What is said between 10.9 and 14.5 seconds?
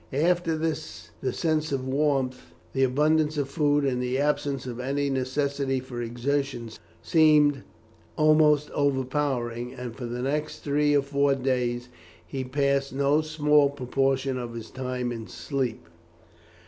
or four days he passed no small proportion